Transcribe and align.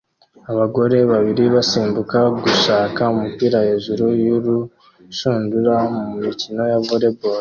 Abagore 0.51 0.97
babiri 1.11 1.43
basimbuka 1.55 2.19
gushaka 2.43 3.01
umupira 3.15 3.57
hejuru 3.67 4.05
y'urushundura 4.25 5.73
mumikino 6.11 6.63
ya 6.71 6.79
volley 6.87 7.11
ball 7.17 7.29